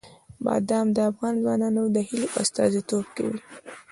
[0.45, 3.39] بادام د افغان ځوانانو د هیلو استازیتوب کوي.